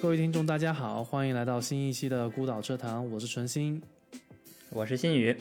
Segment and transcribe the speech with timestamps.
[0.00, 3.82] 各位听众，大家好，欢迎来到新一期的孤岛车堂，我是纯心，
[4.70, 5.36] 我是新宇。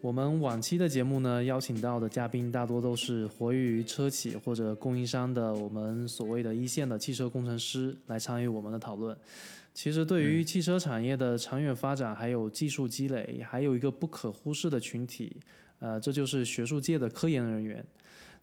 [0.00, 9.14] 我们往期的节目呢，邀请到的嘉宾大多都是活跃于车企或者供应商的我们所谓的一线的汽车工程师来参与我们的讨论。
[9.74, 15.36] 其实，对于汽车产业的长远发展，还有技术积累，还有一个不可忽视的群体，
[15.80, 17.84] 呃，这就是学术界的科研人员。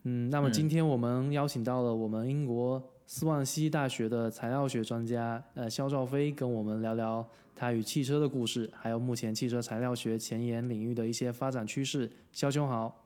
[0.03, 2.81] 嗯，那么今天我们邀请到了我们英国
[3.13, 12.09] 斯旺西大学的材料学专家，呃，肖兆飞，跟我们聊聊他与汽车的故事，还有目前汽车材料学前沿领域的一些发展趋势。
[12.31, 13.03] 肖兄好，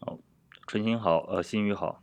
[0.00, 0.18] 好，
[0.66, 2.02] 春心好，呃，新宇好，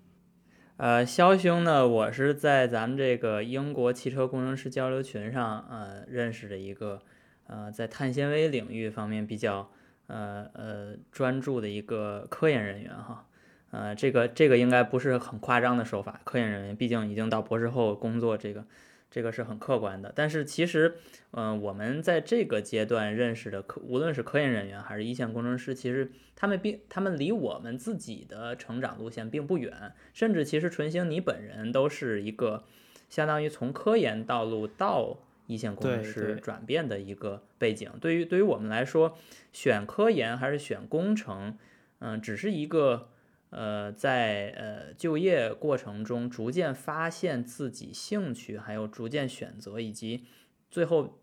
[0.78, 7.02] 呃，肖兄呢，我是在咱们这个英国汽车工程师交流群上，呃，认识的一个，
[7.48, 9.70] 呃，在碳纤维领域方面比较，
[10.08, 13.28] 呃呃，专注的一个科研人员哈。
[13.74, 18.64] 呃，这个这个应该不是很夸张的说法，科研人员毕竟已经到博士后工作，这个
[19.10, 20.14] 这个是很客观的。
[20.16, 20.94] 但是其实，
[21.32, 29.74] 嗯，我们在这个阶段认识的科，无论是科研人员还是一线工程师，其实他们并他们离我们自己的成长路线并不远，
[30.14, 32.66] 甚至其实纯星你本人都是一个
[33.10, 37.90] 相当于从科研道路到一线工程师转变的一个背景。
[38.00, 39.18] 对于对于我们来说，
[39.52, 41.58] 选科研还是选工程，
[41.98, 43.10] 嗯，只是一个。
[43.56, 50.26] 呃，在呃就业过程中，逐渐发现自己兴趣，还有逐渐选择，以及
[50.72, 51.20] 最后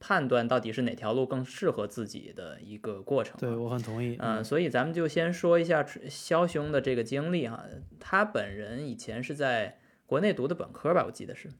[0.00, 3.36] 判断到底是哪条路更适合自己的一个过程。
[3.38, 4.16] 对我很同意。
[4.18, 7.64] 嗯，所以咱们就先说一下肖兄的这个经历哈。
[8.00, 11.04] 他本人以前是在国内读的本科吧？
[11.06, 11.50] 我记得是。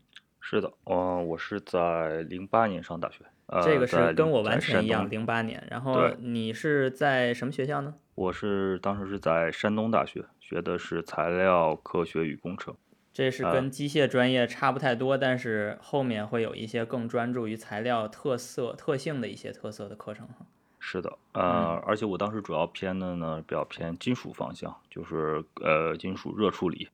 [0.40, 3.24] 是的，嗯，我是在零八年上大学。
[3.62, 5.62] 这个是跟我完全一样，零八年。
[5.70, 7.94] 然后你是在什么学校呢？
[8.14, 12.74] 我是当时是在山东大学学的是材料科学与工程，
[13.12, 20.46] 这是跟机械专业差不太多，但是后面会有一些更专注于材料特色特性的一些特色的课程哈。
[20.78, 26.88] 是的，呃，而且我当时主要偏的呢比较偏金属方向，就是呃金属热处理。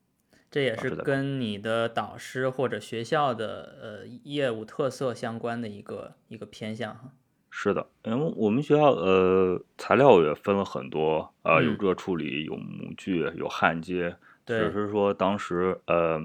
[0.51, 7.13] 这也是跟你的导师或者学校的呃业务特色相关的一个一个偏向哈。
[7.51, 14.17] 是的，因为我们学校呃材料也分了很多啊，有热处理，有模具，有焊接。
[14.47, 16.21] 只是说当时呃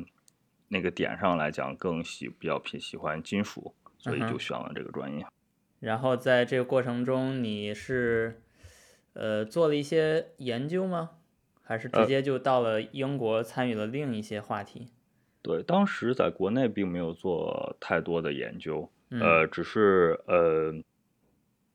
[0.70, 5.26] 那个点上来讲更喜比较偏喜欢金属，所以就选了这个专业。
[5.80, 8.42] 然后在这个过程中，你是
[9.14, 11.12] 呃做了一些研究吗？
[11.66, 14.88] 还是直接就到了英国参与了另一些话题？
[15.42, 20.74] 对，当时在国内并没有做太多的研究，呃，只是呃。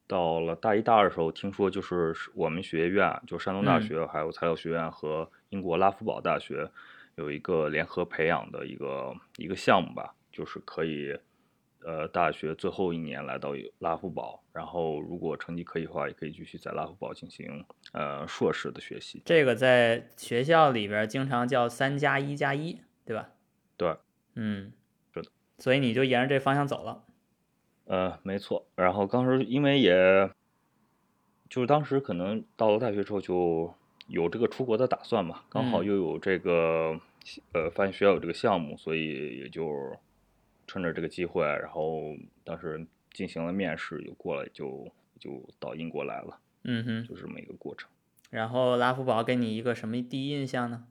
[0.07, 6.69] 到了大一、大二的时候，听说就是我们学院，就山东大学，还有材料学院和英国拉夫堡大学
[7.15, 11.17] 有一个联合培养的一个一个项目吧，就是可以，
[11.85, 19.23] 呃，大学最后一年来到拉夫堡，然后如果成绩可以的话，也可以继续在拉夫堡进行呃硕士的学习。
[19.25, 23.31] 这个在学校里边经常叫三加一加一，对吧？
[23.79, 23.97] 对，
[24.35, 24.73] 嗯，
[25.15, 25.31] 是的。
[25.59, 27.05] 所以你就沿着这方向走了。
[27.87, 28.67] 呃，没错。
[28.77, 30.31] 然后当时因为也，
[31.49, 33.75] 就是当时可能到了大学之后就
[34.07, 37.01] 有这个出国的打算嘛，刚好又有这个
[37.53, 39.97] 呃发现学校有这个项目，所以也就
[40.71, 42.15] 趁着这个机会，然后
[42.45, 44.89] 当时进行了面试，又过了，就
[45.19, 46.39] 就到英国来了。
[46.63, 47.91] 嗯哼，就这么一个过程。
[48.31, 50.87] 然后拉夫堡给你一个什么第一印象呢？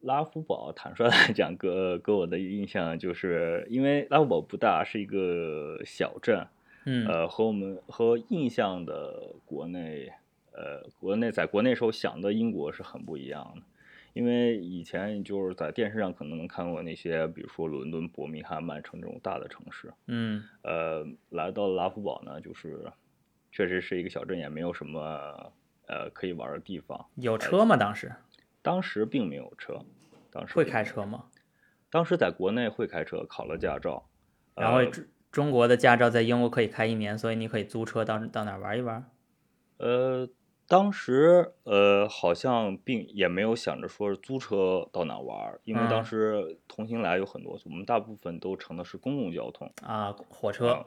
[0.00, 1.68] 拉夫堡，坦率来讲，给
[1.98, 6.44] 给我的印象就是，因为拉夫堡不大，是一个小镇，
[6.86, 10.10] 嗯，呃，和我们和印象的国内，
[10.50, 13.62] 呃，国内在国内时候想的英国是很不一样的，
[14.12, 22.90] 因为以前就是在电视上可能能看过那些，比如说伦敦、伯明翰、曼城这种大的城市，嗯，呃，来到拉夫堡呢，就是
[23.52, 25.00] 确实是一个小镇，也没有什么
[25.86, 27.06] 呃可以玩的地方。
[27.14, 27.76] 有车吗？
[27.76, 28.12] 当时？
[28.62, 29.80] 当时并没有车，
[30.30, 31.24] 当时会开车吗？
[31.90, 34.06] 当时在国内会开车，考了驾照。
[34.54, 39.10] 然后中中国的驾照在英国可以开一年，所以你可以租车到到哪玩一玩。
[39.78, 40.28] 呃，
[40.70, 50.86] 当时呃好像并也没有想着说是租车到哪玩，因为当时同行来有很多，我们大部分都乘的是公共交通啊，火车。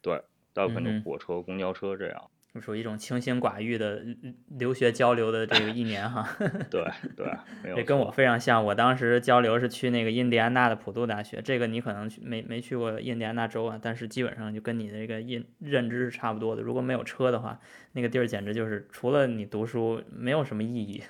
[0.00, 0.22] 对，
[0.54, 2.30] 大部分就火车、公交车这样。
[2.60, 4.04] 属于一种清心寡欲的
[4.48, 6.28] 留学交流的这个一年哈，
[6.70, 6.84] 对
[7.16, 7.26] 对，
[7.74, 8.62] 这跟我非常像。
[8.62, 16.60] 我当时交流是去那个印第安纳的普渡大学，这个你可能没没去过印第安纳州啊，但是基本上就跟你的这个印认知是差不多的。
[16.60, 17.58] 如果没有车的话，
[17.92, 21.02] 那个地儿简直就是除了你读书没有什么意义。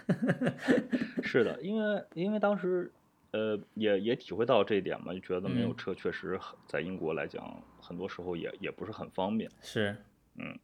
[1.24, 2.92] 是的，因为因为当时
[3.32, 9.50] 呃也也体会到这一点嘛，就觉得没有嗯车确实很在英国来讲，很多时候也也不是很方便。
[9.60, 9.96] 是。
[10.34, 10.60] 所以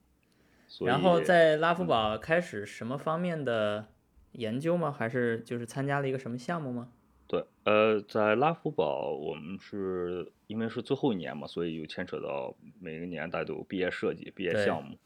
[0.85, 3.87] 然后在拉夫堡开始什么方面的
[4.33, 4.93] 研究吗？
[4.93, 6.93] 还是就是参加了一个什么项目吗？
[7.27, 14.97] 对，呃，在拉夫堡，我们是因为是最后一年嘛，所以就牵扯到每个年大家都有毕业设计、毕业项目。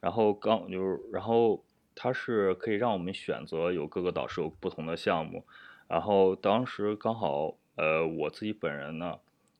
[0.00, 1.64] 然后刚就是，然后
[1.94, 5.44] 它是可以让我们选择有各个导师有不同的项目。
[5.88, 9.18] 然后当时刚好，呃，我自己本人呢，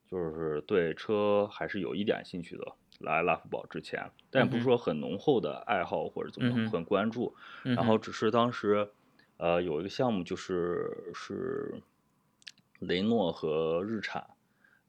[0.09, 2.73] 就是对车还是有一点兴趣的。
[3.03, 7.35] 来拉夫堡之前，但也不是说很浓厚的爱好或者怎么很关注。
[7.65, 8.91] 嗯然后只是当时，
[9.37, 11.81] 呃，有一个项目就是是
[12.81, 14.27] 雷诺和日产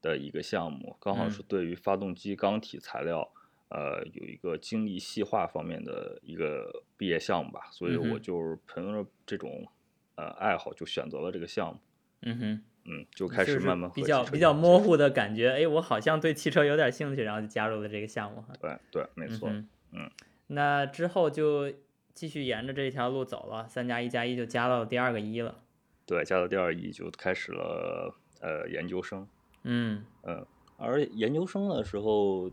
[0.01, 1.31] 的一个项目，刚好嗯。
[1.31, 3.31] 是对于发动机钢体材料，
[3.69, 9.67] 呃，有一个精力细化方面的一个毕业项目吧，所以我就是凭着这种
[10.15, 11.79] 呃爱好就选择了这个项目，
[12.21, 18.53] 嗯哼，嗯，就开始慢慢比较比较模糊的感觉，哎，我好像对汽车有点兴趣，然后就加入了这个项目哈。
[18.59, 20.11] 对对，没错，嗯嗯
[20.47, 21.71] 那之后就
[22.13, 25.63] 继续沿着这条路走了，三加一加一就加到了第二个一了。
[26.05, 29.25] 对，加到第二一就开始了呃研究生。
[29.63, 30.45] 嗯嗯，
[30.77, 32.51] 而研究生的时候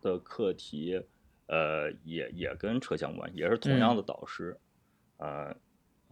[0.00, 1.02] 的课题，
[1.46, 4.56] 呃，也也跟车相关，也是同样嗯的导师，
[5.16, 5.56] 呃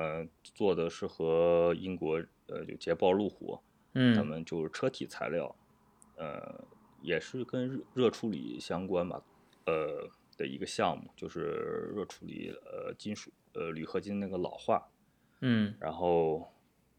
[0.00, 3.60] 呃，做的是和英国呃就捷豹路虎，
[3.92, 4.14] 嗯。
[4.14, 5.54] 他嗯们就是车体材料，
[6.16, 6.64] 呃，
[7.02, 9.22] 也是跟热热处理相关吧，
[9.66, 10.08] 呃
[10.38, 14.88] 的一个项目，就是热处理呃金属呃铝合金那个老化，
[15.40, 16.50] 嗯，然后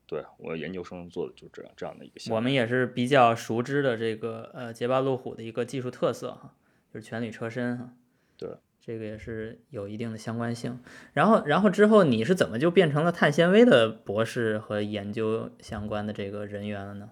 [0.05, 6.55] 对我研究生做的就这样这样的一个项目，我们也是比较熟知的这个呃捷豹路虎的一个技术特色哈，
[6.93, 7.95] 就是全铝车身哈。
[8.37, 10.79] 对，这个也是有一定的相关性。
[11.13, 17.09] 然后，然后之后你是怎么就变成了碳纤维的博士和研究相关的这个人员了呢？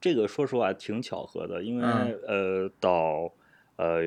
[0.00, 3.32] 这个说实话挺巧合的，因为、嗯呃到
[3.76, 4.02] 呃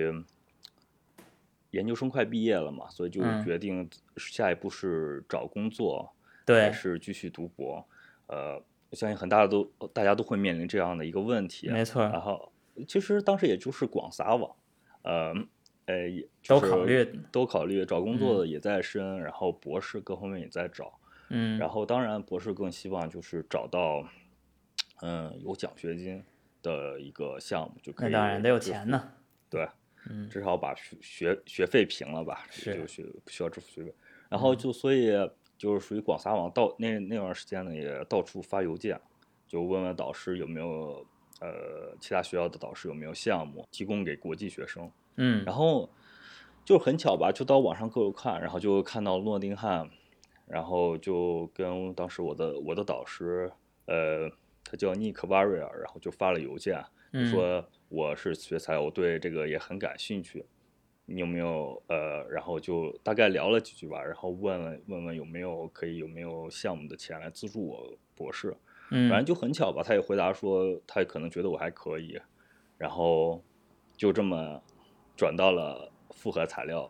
[1.72, 6.14] 研究生快毕业了嘛，所以就嗯决定下一步是找工作，
[6.46, 7.84] 还，是继续读博。
[8.28, 9.64] 呃，我相信很大的都
[9.94, 11.68] 大家都会面临这样的一个问题。
[11.70, 12.52] 没错，然后
[12.88, 14.56] 其实当时也就是广撒网，
[15.02, 15.34] 呃
[15.88, 21.00] 呃，也都考虑，嗯都考虑，找工作也在申，然后博士各方面也在找。
[21.30, 24.08] 嗯，然后当然博士更希望就是找到，
[25.02, 26.24] 嗯，有奖学金
[26.62, 28.12] 的一个项目就可以。
[28.12, 28.88] 那当然得有钱。
[28.90, 29.12] 呢。
[29.50, 29.68] 对，
[30.10, 33.94] 嗯至少把学学学费平了吧，是就学不需要支付学费。
[34.30, 35.12] 然后就所以
[35.58, 39.00] 就是属于广撒网，到那那段时间呢也到处发邮件，
[39.48, 41.06] 就问问导师有没有
[41.40, 44.92] 呃其他学校的导师有没有项目提供给国际学生。
[45.18, 45.44] 嗯。
[45.46, 45.90] 然后
[46.64, 49.90] 就很巧吧，就到网上各有看，然后就看到诺丁汉，
[50.48, 53.52] 然后就跟当时我的我的导师，
[53.86, 54.30] 呃，
[54.64, 56.84] 他叫 Nick Warrior，然后就发了邮件，
[57.32, 60.46] 说我是学材，我对这个也很感兴趣，
[61.06, 68.56] 你有没有呃，然后就大概聊了几句吧，然后问了问问有没有可以有没有项目的钱来资助我博士，
[68.92, 72.20] 嗯，反正就很巧吧，他也回答说他可能觉得我还可以，
[72.78, 73.42] 然后
[73.96, 74.62] 就这么
[75.18, 76.90] 转到了复合材料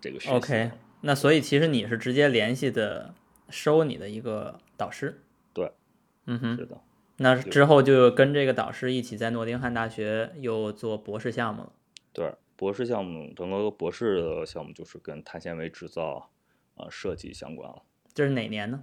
[0.00, 0.34] 这个学习。
[0.34, 0.70] OK，
[1.02, 3.14] 那所以其实你是直接联系的
[3.50, 5.22] 收你的一个导师。
[5.52, 5.70] 对，
[6.26, 6.80] 嗯哼，是的，
[7.18, 11.72] 那之后就跟这个导师一起在诺丁汉大学又做博士项目了。
[12.12, 16.30] 对，博士项目整个博士的项目就是跟碳纤维制造
[16.76, 17.82] 呃设计相关了。
[18.14, 18.82] 这是哪年呢？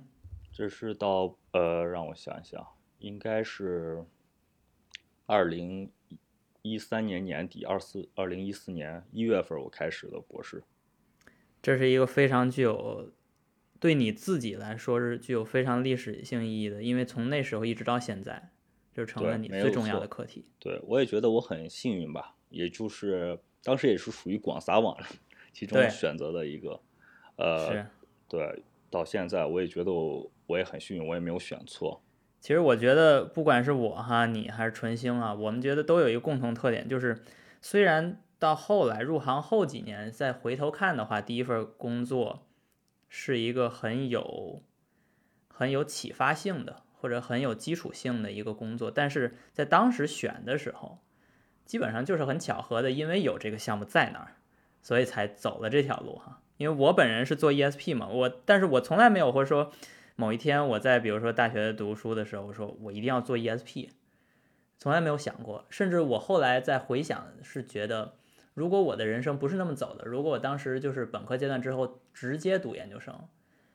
[0.51, 2.67] 这是到呃，让我想一想，
[2.97, 4.03] 应该是
[5.25, 5.91] 二零
[6.61, 10.63] 一三年年底，二四二零一四年一月份我开始的博士。
[11.61, 13.11] 这是一个非常具有
[13.79, 18.51] 对你自己来说是具有非常历史性意义的，因为从那时候一直到现在，
[18.93, 20.45] 就成了你最重要的课题。
[20.59, 24.97] 对我也觉得我很幸运吧，也就是当时也是属于广撒网
[25.51, 26.81] 其中选择的一个，
[27.35, 27.85] 呃是，，
[28.27, 32.01] 对，到现在我也觉得我我也很幸运，我也没有选错。
[32.39, 37.23] 其实我觉得不管是我哈，你还是纯星啊，我们觉得都有一个共同特点，就是
[37.61, 42.47] 虽然到后来入行后几年再回头看的话，第一份工作
[43.09, 44.63] 是一个很有
[45.47, 50.99] 很有启发性的或者很有基础性的一个工作，但是在当时选的时候，
[51.65, 54.35] 基本上就是很巧合的，因为有这个项目在那儿，
[54.81, 56.41] 所以才走了这条路哈。
[56.55, 59.71] 因为我本人是做 ESP 嘛，我但是我从来没有或者说
[60.19, 63.87] 某一天我在比如说大学读书的时候，我说我一定要做 ESP，
[64.77, 65.63] 从来没有想过。
[65.69, 68.15] 甚至我后来在回想，是觉得
[68.53, 73.29] 如果我的人生不是那么走的，如果我当时就是本科阶段之后直接读研究生，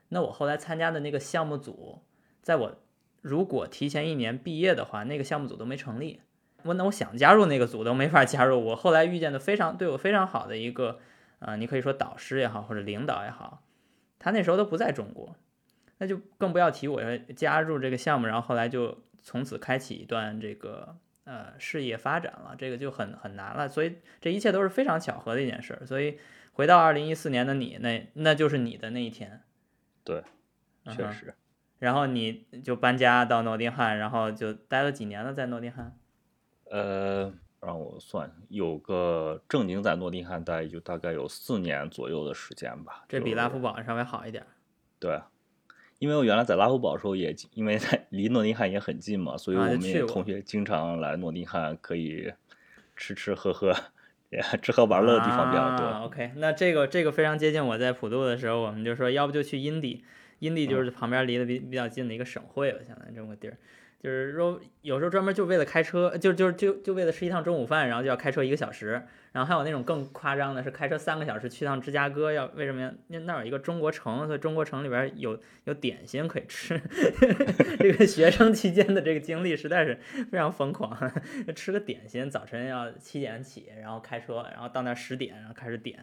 [0.09, 2.03] 那我后来参加的那个项目组，
[2.43, 2.75] 在我
[3.23, 6.21] 如果提前一年毕业的话，那个项目组都没成立。
[6.61, 8.63] 我那我想加入那个组都没法加入。
[8.63, 10.99] 我后来遇见的非常对我非常好的一个，
[11.39, 13.63] 呃，你可以说导师也好，或者领导也好，
[14.19, 15.35] 他那时候都不在中国，
[15.97, 23.67] 那就更不要提我要加入这个项目，然后后来就从此开启一段这个呃事业发展了，这个就很很难了。
[23.67, 25.81] 所以这一切都是非常巧合的一件事。
[25.85, 26.19] 所以
[26.53, 29.41] 回到二零一四年的你，那那就是你的那一天。
[30.03, 30.23] 对，
[30.91, 31.33] 确实。
[31.79, 35.97] 然后你就搬家到诺丁汉，然后就待了几年了，在诺丁汉。
[36.71, 43.03] 呃，让我算，有个正经在诺丁汉待，就大概有四年左右的时间吧。
[43.09, 44.45] 这比拉夫堡稍微好一点。
[44.99, 45.21] 对，
[45.99, 52.33] 因为我原来在拉夫堡的时候，也因为在离诺丁汉也很近嘛，所以我们也同学经常来诺丁汉，可以
[52.95, 53.73] 吃吃喝喝，
[54.61, 55.85] 吃喝玩乐的地方比较多。
[56.05, 60.03] OK，那这个这个非常接近我在普渡的时候，我们就说要不就去阴地，
[60.39, 63.57] 阴地就是旁边离得比比较近的一个省会吧，相当于这么个地儿。
[64.03, 69.07] 就是说，有时候专门就为了开车，就就就就为了吃一趟中午饭，然后就要开车一个小时。
[69.35, 72.93] 然后还有那种更夸张的，是开车三个小时去趟芝加哥，要为什么呀？
[73.07, 76.81] 那那有一个中国城，所以中国城里边有有点心可以吃。
[77.77, 79.99] 这个学生期间的这个经历实在是
[80.31, 80.97] 非常疯狂，
[81.53, 85.99] 吃个点心，早晨要七点起，然后开车，然后到那十点，然后开始点。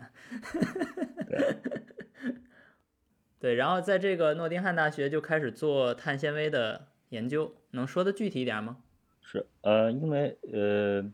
[3.41, 6.89] 对，然后在这个诺丁汉大学就开始做碳纤维的。
[7.12, 8.79] 研究能说的具体一点吗？
[9.21, 11.05] 是，呃，因为呃，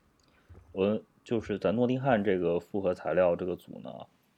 [0.71, 3.91] 我就是在诺丁汉这个复合材料这个组呢，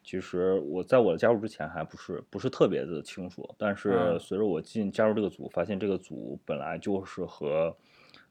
[0.02, 7.76] 其实我在我加入之前还不是不是特别的清楚，但是随着我进加入这个组，发现这个组本来就是和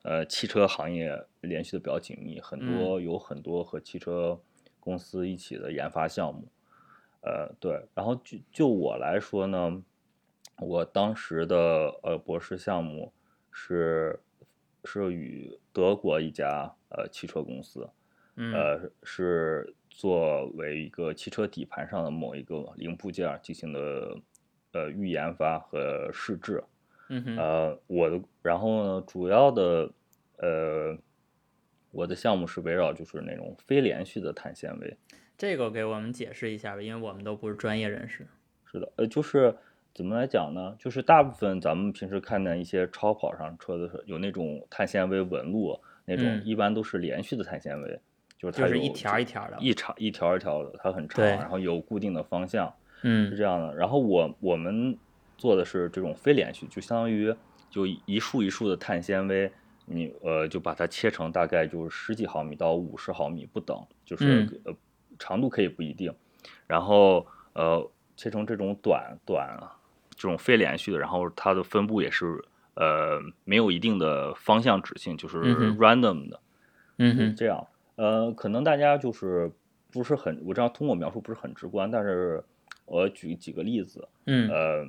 [0.02, 4.38] 呃汽车行业联系的比较紧密，很多有很多和汽车
[4.78, 6.46] 公司一起的研发项目，
[7.22, 9.82] 呃，对，然后就就我来说呢，
[10.60, 11.58] 我当时的
[12.04, 13.14] 呃博士项目。
[13.52, 14.20] 是
[14.84, 17.90] 是与德国一家呃汽车公司，
[18.54, 24.18] 呃是作为一个汽车底盘上的某一个零部件进行的
[24.74, 26.64] 呃预研发和试制，
[27.10, 29.92] 嗯呃我的然后呢主要的
[30.38, 30.98] 呃
[31.92, 34.98] 我的项目是围绕就是那种非连续的碳纤维，
[35.38, 38.28] 这个给我们解释一下吧，因为我们都不是专业人士。
[38.66, 39.56] 是的，呃就是。
[39.92, 40.76] 怎么来讲呢？
[40.78, 48.00] 就是大部分咱们平时看的一些超跑上车的时候有那种碳纤维纹路，那种一般都是连续的碳纤维，
[48.40, 53.76] 就是它是一条一条的，一长一条一条的，它很长，然后有固定的方向，嗯，是这样的。
[53.76, 54.98] 然后我我们
[55.38, 57.36] 做的是这种非连续，就相当于
[57.70, 59.52] 就一束一束的碳纤维，
[59.86, 64.74] 你呃就把它切成大概就是十几毫米到五十毫米不等，就是呃
[65.20, 66.12] 长度可以不一定，
[66.66, 69.60] 然后呃切成这种短短。
[70.22, 72.44] 这种非连续的，然后它的分布也是
[72.74, 75.38] 呃没有一定的方向指性，就是
[75.78, 76.42] random 的，
[76.98, 77.66] 嗯这样，
[78.00, 79.52] 呃，可能大家就是
[79.92, 82.42] 不是很，我这样通过描述不是很直观，但是
[82.86, 84.88] 我举几个例子，嗯，呃，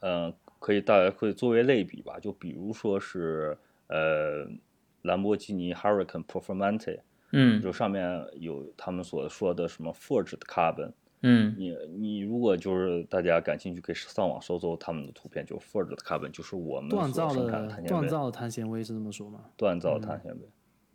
[0.00, 3.56] 呃，可以大家可以作为类比吧，就比如说是
[3.86, 4.48] 呃
[5.02, 6.98] 兰博基尼 Hurricane Performante，
[7.30, 10.90] 嗯，就上面有他们所说的什么 forged carbon。
[11.20, 19.44] 嗯，你你如果就是大家感兴趣，可以上网搜搜他们的图片，就 forged carbon，就是我们锻造的锻造的碳纤维是这么说吗？
[19.56, 20.40] 锻造碳纤维，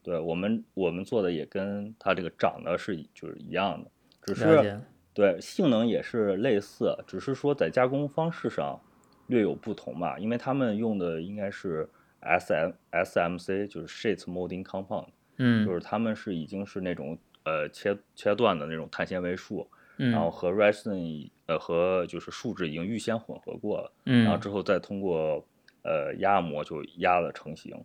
[0.07, 3.91] 对我们我们做的也跟它这个长得是就是一样的，
[4.23, 4.79] 只是
[5.13, 8.79] 对性能也是类似，只是说在加工方式上
[9.27, 11.89] 略有不同吧，因为他们用的应该是
[12.21, 15.07] S M S M C，就是 sheet molding compound，
[15.39, 19.69] 嗯，就是他们是已经是那种呃切切断的那种碳纤维束。
[19.97, 25.43] 然后和 resin 呃和就是树脂已经预先混合过了，嗯，然后之后再通过
[25.83, 27.75] 呃压模就压了成型。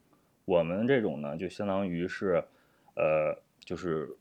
[0.44, 2.44] 我们这种呢就相当于是
[2.94, 4.16] 呃就是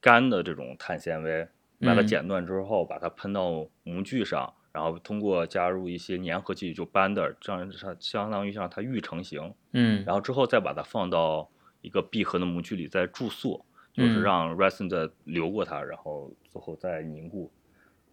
[0.00, 1.48] 干的这种碳纤维，
[1.80, 11.50] 把它剪断之后把它喷到模具上，然后通过加入一些粘合剂就 binder，这样它相当于让它预成型，嗯，然后之后再把它放到
[11.80, 13.64] 一个闭合的模具里再注塑。
[13.94, 17.48] 就是让 resin 再流过它，然后最后再凝固，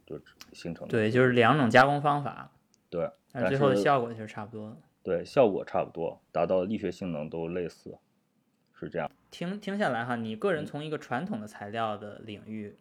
[0.05, 0.21] 就
[0.53, 0.87] 形成。
[0.87, 2.51] 对，就是两种加工方法。
[2.87, 4.77] 对，但最后的效果其实差不多。
[5.03, 7.97] 对，效果差不多，达到力学性能都类似，
[8.73, 9.11] 是这样。
[9.29, 12.77] 听听下来哈，你个人从一个传统的材料的领域，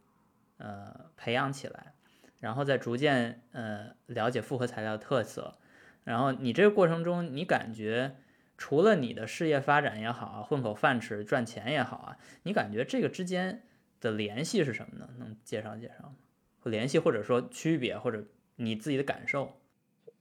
[0.58, 1.94] 呃，培养起来，
[2.38, 5.58] 然后再逐渐呃了解复合材料特色，
[6.04, 8.16] 然后你这个过程中，你感觉？
[8.62, 13.62] 除了你的事业发展也好啊，混口饭吃赚钱也好啊，你感觉这个之间
[14.02, 15.08] 的联系是什么呢？
[15.16, 16.16] 能介绍介绍吗？
[16.64, 18.22] 联系或者说区别或者
[18.56, 19.59] 你自己的感受？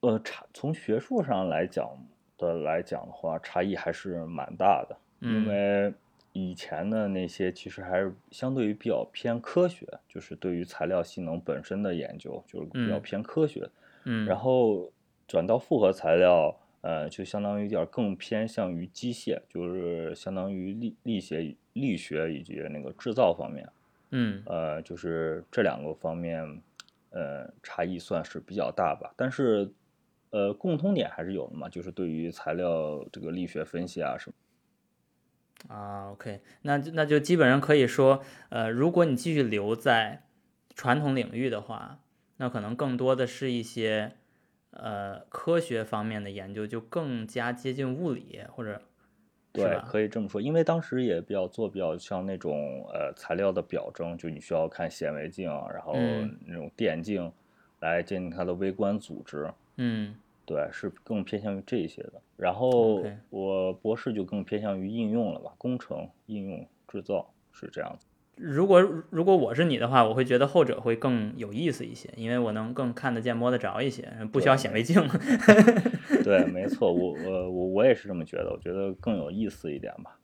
[0.02, 1.90] 呃，差从学术上来讲，
[2.38, 5.94] 的来讲的话，差异还是蛮大的，因为
[6.32, 13.68] 以前的那些其实还是相对于比较偏科学，就是对于材料性能本身的研究，就是比较偏科学。
[14.06, 14.90] 嗯，然后
[15.28, 23.68] 转到复合材料，呃，就相当于有点更偏向于机械，就是相当于力力学、力学以及那个制造方面。
[24.12, 26.42] 嗯，呃，就是这两个方面，
[27.10, 29.14] 呃，差异算是比较大吧。
[29.18, 29.70] 但是，
[30.32, 34.36] 呃，共通点还是有的嘛，就是对于材料这个力学分析啊什么。
[35.76, 40.24] 啊，OK，那那就基本上可以说，呃，如果你继续留在
[40.74, 42.00] 传统领域的话，
[42.38, 44.14] 那可能更多的是一些
[44.72, 48.82] 呃科学方面的研究，就更加接近物理或者
[49.52, 55.94] 对，可以这么说，因为当时也比较做比较像那种呃材料的表征，就你需要看显微镜，然后
[56.46, 57.30] 那种电镜
[57.82, 59.52] 来鉴定它的微观组织。
[59.80, 60.16] 嗯。
[60.46, 62.14] 对，是更偏向于这些的。
[62.36, 68.08] 然后我博士就更偏向于应用了吧，工程、应用、制造是这样子。
[68.36, 68.82] 如果
[69.12, 75.06] 如果我是你的话，我会觉得后者会更有意思一些，因为我能更看得见、摸得着一些，不需要显微镜。
[76.24, 80.18] 对，没错，我我我我也是这么觉得，我觉得更有意思一点吧。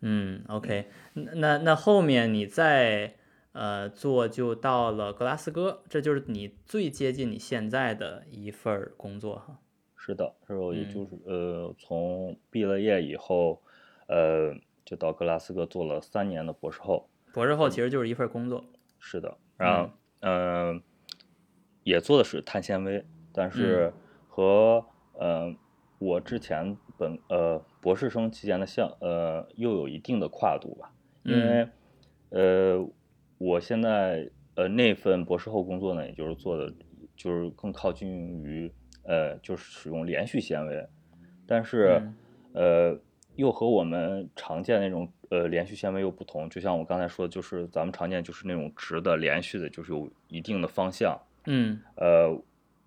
[0.00, 3.14] 嗯，OK，那那后面你再
[3.56, 9.58] 呃做就到了格拉斯哥，这就是你最接近你现在的一份工作哈。
[9.96, 13.62] 是的，是我也就是呃，从毕了业以后，
[14.08, 17.08] 呃，就到格拉斯哥做了三年的博士后。
[17.32, 18.62] 博士后其实就是一份工作。
[18.98, 20.82] 是的，然后嗯，
[21.82, 23.92] 也做的是碳纤维，但是
[24.28, 24.84] 和
[25.14, 25.54] 呃
[25.98, 30.92] 我之前本呃博士生期间的项呃又有一定的跨度吧，
[31.24, 31.68] 因为
[32.30, 32.86] 呃
[33.38, 36.72] 我现在呃那份博士后工作呢，也就是做的
[37.16, 38.72] 就是更靠近于。
[39.08, 40.84] 呃，就是使用连续纤维，
[41.46, 42.02] 但是，
[42.54, 42.98] 呃，
[43.36, 46.50] 又和我们常见那种呃连续纤维又不同。
[46.50, 51.16] 就像我刚才说的，就是咱们常见就是那种直的、连续的，就是有一定的方向。
[51.46, 51.80] 嗯。
[51.94, 52.28] 呃，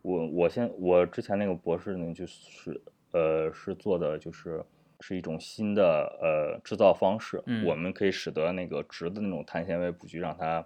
[0.01, 2.81] 我我先我之前那个博士呢，就是
[3.13, 4.61] 呃是做的就是
[4.99, 7.43] 是一种新的呃制造方式。
[7.45, 7.65] 嗯。
[7.65, 10.65] 我们可以使得那个直的那种碳纤维布局让它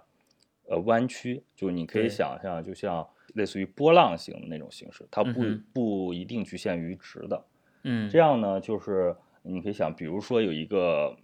[0.68, 3.08] 呃弯曲，就你可以想象，就像。
[3.34, 5.42] 类似于波浪形的那种形式，它不
[5.72, 7.44] 不一定局限于直的，
[7.82, 11.16] 嗯，这样呢，就是你可以想，比如说有一个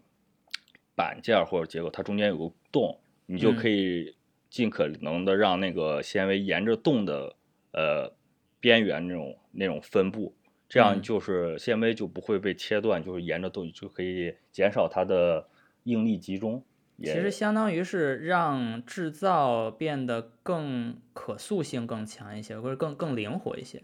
[0.96, 4.16] 板件或者结构，它中间有个洞，你就可以
[4.48, 7.36] 尽可能的让那个纤维沿着洞的
[7.72, 8.12] 呃
[8.58, 10.34] 边缘那种那种分布，
[10.70, 15.48] 这样就是纤维就不会被切断，就是沿着动就可以减少它的
[15.82, 16.64] 应力集中。
[17.02, 23.82] 其实相当于是让制造变得更可塑性更强一些，或者更更灵活一些。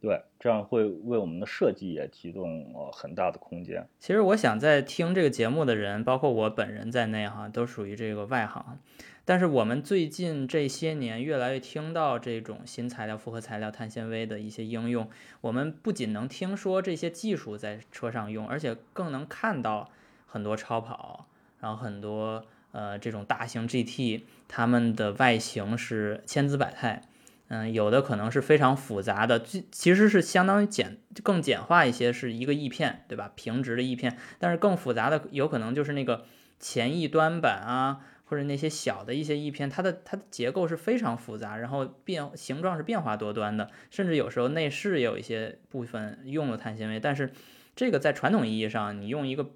[0.00, 3.88] 对，这样会为我们的设计也提供呃很大的空间。
[3.98, 8.78] 其实我想在听这个节目的人，包括我本人在内哈，都属于这个外行。
[9.24, 15.10] 但是我们最近这些年越来越听到这种新材料、复合材料、碳纤维的一些应用，
[15.42, 19.90] 我们不仅能听说这些技术在车上用，而且更能看到
[20.26, 21.26] 很多超跑。
[21.60, 27.02] 然后很多呃这种大型 GT，它们的外形是千姿百态，
[27.48, 33.32] 嗯，有的可能是非常复杂的，其其实是相当于简更简化一些，是一个翼片，对吧？
[33.34, 36.24] 平直的翼片，但是更复杂的有可能就是那个
[36.60, 47.32] 前翼端板啊，或者那些小的一些翼片，它的它的结构是非常复杂，然后变形状是变化多端的，甚至有时候内饰也有一些部分用了碳纤维，但是
[47.74, 49.50] 这个在传统意义上，你用一个。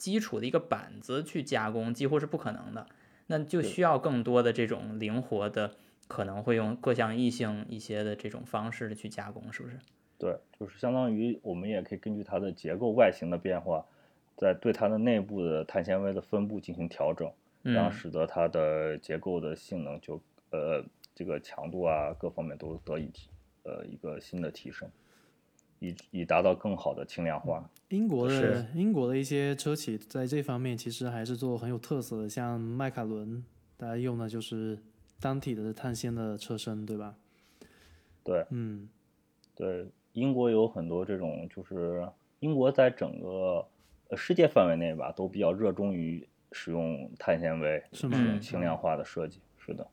[0.00, 2.86] 基础的一个板子去加工几乎是不可能的，
[3.26, 5.74] 那就需要更多的这种灵活的，
[6.10, 9.78] 可能会用各项异性一些的这种方式去加工，是不是？
[10.18, 13.86] 对，就是相当于我们也可以根据它的结构外形的变化，
[14.36, 17.30] 在对它的内部的碳纤维的分布进行调整，
[17.62, 20.20] 然后使得它的结构的性能就
[20.50, 23.28] 呃这个强度啊各方面都得以提
[23.62, 24.90] 呃一个新的提升。
[25.82, 27.66] 以以达到更好的轻量化。
[27.88, 33.42] 英国的英国的一些车企在这方面其实还是做很有特色的，像迈凯伦，
[33.78, 34.78] 大家用的就是
[35.20, 37.14] 单体的碳纤的车身，对吧？
[38.24, 38.88] 对，嗯，
[39.54, 42.08] 对，英国有很多这种，就是
[42.40, 43.66] 英国在整个
[44.08, 48.38] 呃世界范围内吧，都比较热衷于使用碳纤维，是吗？
[48.40, 49.86] 轻量化的设计，是的。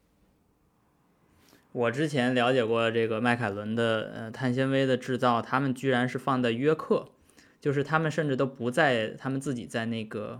[1.73, 7.09] 我之前了解过这个迈凯伦的呃碳纤维的制造，他们居然是放在约克，
[7.59, 10.39] 就是他们甚至都不在他们自己在那个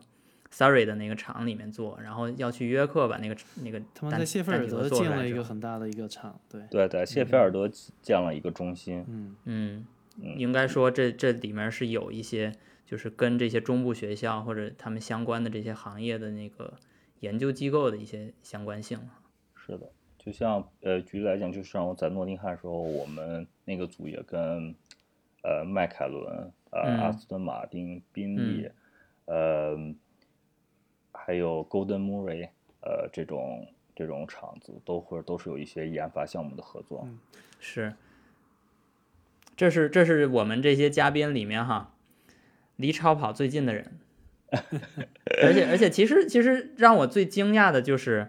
[0.51, 6.61] Surrey 的那个厂里面做，然后要去约克把那个那个他们在谢菲尔德建了一个很大的一个厂，对。
[6.69, 7.69] 对，对谢菲尔德
[8.01, 9.85] 建了一个中心，嗯。
[10.19, 12.51] 嗯，应该说这这里面是有一些
[12.85, 16.73] 就是跟这些中部学校或者他们相关的这些行业的那个
[17.19, 18.99] 研究机构的一些相关性。
[19.53, 24.73] 是的，就像呃，举例来讲，就像我在诺丁汉时候，我们那个组也跟
[25.43, 28.67] 呃迈凯伦、呃阿斯顿马丁、宾利，
[29.25, 29.77] 呃
[31.27, 32.47] 还有 Golden Murray，
[32.79, 37.05] 呃这种这种厂子都会都是有一些研发项目的合作。
[37.59, 37.95] 是，
[39.57, 41.93] 这是这是我们这些嘉宾里面哈，
[42.77, 43.99] 离超跑最近的人，
[45.43, 48.27] 而且而且其实其实让我最惊讶的就是，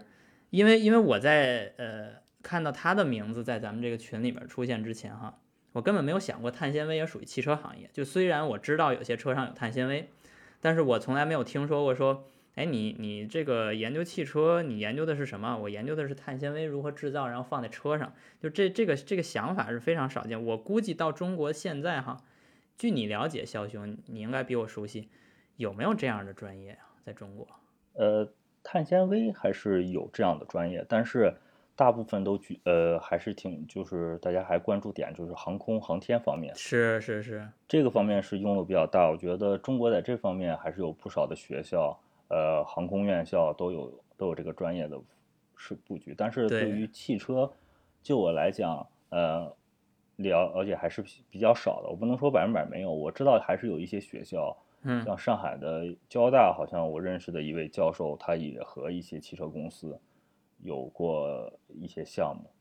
[0.49, 5.39] 因为因为我在呃看到他的名字在咱们这个群里面出现之前哈，
[5.71, 7.89] 我根本没有想过碳纤维也属于汽车行业。
[7.93, 10.09] 就虽然我知道有些车上有碳纤维，
[10.59, 12.25] 但是我从来没有听说过说。
[12.59, 15.57] 哎，你你这个研究汽车，你研究的是什么？
[15.59, 18.11] 我研究的是碳纤维如何制造，然后放在车上。
[18.41, 20.43] 就这这个这个想法是非常少见。
[20.43, 22.17] 我估计到中国现在哈，
[22.77, 25.07] 据你了解，肖兄，你应该比我熟悉，
[25.55, 26.91] 有没有这样的专业啊？
[27.05, 27.47] 在中国？
[27.93, 28.27] 呃，
[28.61, 31.33] 碳纤维还是有这样的专业，但是
[31.77, 36.53] 大部分都举呃还是挺就是大家还关注点就是航空航天方面。
[36.55, 39.09] 是是是，这个方面是用的比较大。
[39.09, 41.97] 我觉得中国在这方面还是有不少的学校。
[42.29, 44.97] 呃，航空院校都有都有这个专业的
[45.55, 47.51] 是布局，但是对于汽车，
[48.01, 49.51] 就我来讲，呃，
[50.17, 51.89] 了而且还是比较少的。
[51.89, 59.99] 我不能说百分百没有，我知道还是有一些学校，嗯，像上海的交大，好像我认识的一位教授，他也和一些汽车公司
[60.61, 62.51] 有过一些项目，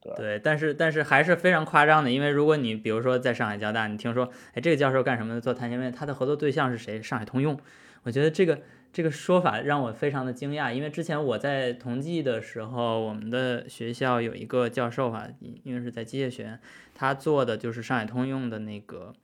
[0.00, 5.40] 对对，但是但是还是非常夸张的，因为如果你比如说在上海交大，你听说，哎，这个教授干什么的？
[5.40, 7.02] 做碳纤维，他的合作对象是谁？
[7.02, 7.58] 上海通用，
[8.04, 8.58] 我觉得这个。
[8.92, 15.28] 这个说法让我非常的惊讶，因为之前我在同济的时候，我们的学校有一个教授哈，
[15.62, 16.60] 因为是在机械学院，
[16.92, 19.14] 他做的就是上海通用的那个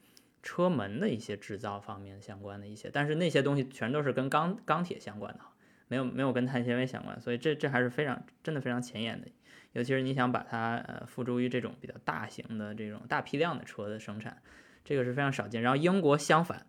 [0.40, 5.40] 车门的一些制造方面相关的一些，但是那些东西全都是跟钢钢铁相关的，
[5.88, 9.26] 没有没有跟碳纤维相关，所以这这还是非常真的非常前沿的，
[9.72, 14.40] 尤其是你想把它呃付诸于这种比较大型的这种大批量的车的生产，
[14.84, 15.60] 这个是非常少见。
[15.60, 16.66] 然后英国相反。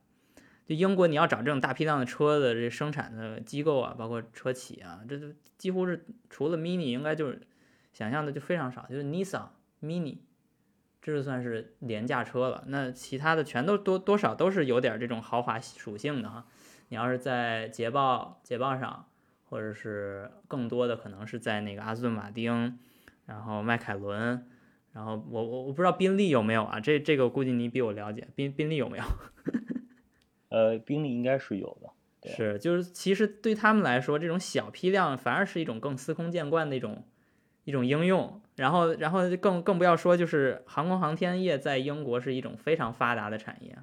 [0.68, 5.28] 就英国，你要找这种大批量的车的这生产的机构啊，包括车企啊，这都
[5.58, 7.42] 几乎是除了 Mini，应该就是
[7.94, 9.48] 想象的就非常少，就是 Nissan
[9.82, 10.18] Mini，
[11.02, 12.66] 这就算是廉价车了。
[12.68, 16.46] 那其他的全都多多少都是有点这种豪华属性的哈。
[16.90, 19.06] 你要是在捷豹、捷豹上，
[19.46, 22.78] 或者是更多的可能是在那个阿斯顿马丁，
[23.26, 24.46] 然后迈凯伦，
[24.92, 26.82] 然后我我我不知道宾利有没有啊？
[26.82, 29.04] 这这个估计你比我了解，宾宾利有没有？
[30.58, 37.04] 呃，兵力应该是有的，是，就是其实对他们来说，这种小批量反而是一种更司空见惯的一种
[37.66, 38.42] 一种应用。
[38.56, 43.78] 然后，然后更更不要说，就是航空航天业在英国是一种非常发达的产业，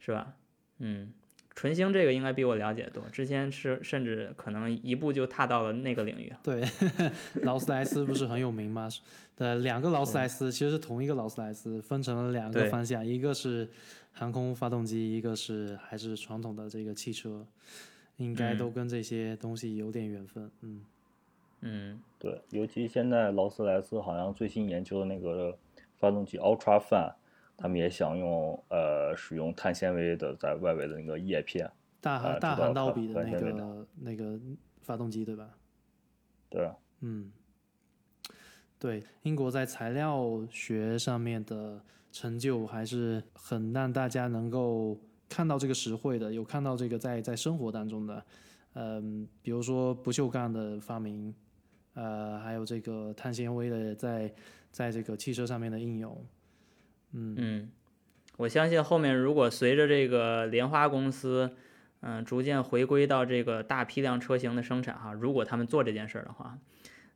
[0.00, 0.34] 是吧？
[0.78, 1.12] 嗯，
[1.54, 6.32] 纯星这个应该比我了解多，之前是甚至可能一步就踏到了那个领域。
[6.42, 6.62] 对，
[7.42, 8.88] 劳斯莱斯不是很有名吗？
[9.36, 13.68] 对，两个劳斯莱斯其实是同一个劳斯莱斯，分成了两个方向，一个是。
[14.16, 17.44] 航空发动机，一个是还是传统的这个汽车，
[18.18, 20.48] 应该都跟这些东西有点缘分。
[20.60, 20.84] 嗯
[21.62, 25.58] 嗯，对，尤其现在劳斯莱斯好像最新研究的那个
[25.98, 27.12] 发动机 Ultra Fan，
[27.56, 34.40] 他们也想用呃使用碳纤维的在外围的那个叶片，大大涵道比的那个那个
[34.82, 35.50] 发动机对吧？
[36.48, 37.32] 对，嗯，
[38.78, 41.80] 对，英国在材料学上面的。
[42.16, 44.96] 成就还是很让大家能够
[45.28, 48.24] 看到这个实惠的，有看到这个在在生活当中的，
[48.74, 51.34] 嗯，比如说不锈钢的发明，
[51.94, 54.32] 呃，还有这个碳纤维的在
[54.70, 56.16] 在这个汽车上面的应用，
[57.14, 57.70] 嗯，
[58.36, 61.56] 我相信后面如果随着这个莲花公司，
[62.00, 66.58] 嗯，逐渐回归到这个大批量车型的生产哈，如果他们做这件事儿的话。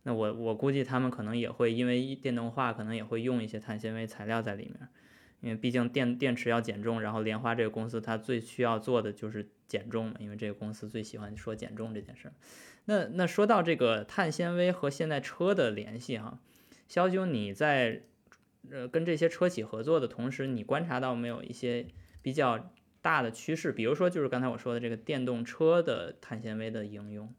[0.05, 4.89] 那我我估计他们可能也会因为电动化，可能也会用一些碳纤维材料在里面，
[5.41, 12.33] 因为毕竟电电池要减重，然后莲花这个公司它最需要做的就是减重嘛，因为这个公司最喜欢说减重这件事儿。
[12.87, 16.39] 那那说到这个碳纤维和现在车的联系哈，
[16.87, 18.05] 肖兄你在
[18.71, 21.87] 呃跟这些车企合作的同时，你观察到没有一些
[22.23, 23.73] 比较大的趋势？
[23.73, 27.33] 比如说就是刚才我说的这个电动车的碳纤维的应用。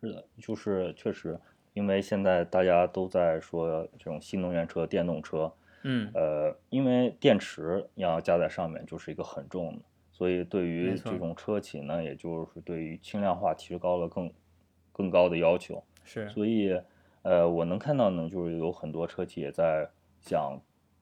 [0.00, 1.38] 是的，就是确实。
[1.74, 5.50] 因为现在大家都在说这种新能源车、电动车，
[5.84, 14.30] 嗯，呃，因为电池要加在上面就是一个很重的，所以对于这种车企呢，也就是对于轻量化提高了更
[14.92, 15.82] 更高的要求。
[16.04, 16.78] 是，所以，
[17.22, 19.88] 呃，我能看到呢，就是有很多车企也在
[20.22, 20.58] 想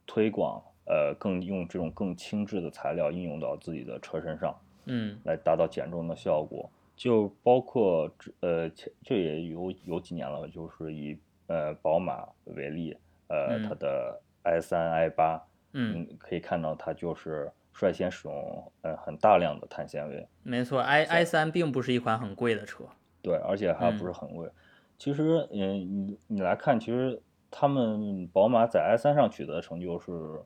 [0.07, 6.69] 推广呃更用这种更轻质的材料应用到自己的车身上，嗯来达到减重的效果。
[6.97, 12.97] 就包括这呃前这也有有几年了，就是以呃宝马为例，
[13.29, 22.85] 呃嗯它的 i 三 i 八，嗯，嗯可以看到它就是率先使用呃很大量的碳纤维，没错，i i 三并不是一款很贵的车。
[23.23, 24.51] 对，而且还不是很贵。
[24.99, 30.41] 其实，嗯，你你来看，其实他们宝马在 i 三上取得的成就是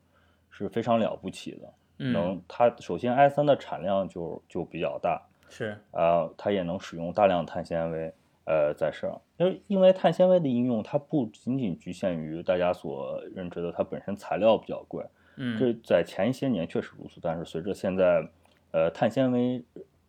[0.50, 1.72] 是非常了不起的。
[1.98, 8.12] 嗯，能，它首先 i 三的产量就就比较大，是，啊，它也能使用大量碳纤维，
[8.46, 9.20] 呃，在上。
[9.36, 15.04] 因为因为碳纤维的应用，它不仅仅局限于大家所认知的它本身材料比较贵，
[15.36, 18.26] 嗯，这在前一些年确实如此，但是随着现在，
[18.72, 19.62] 呃，碳纤维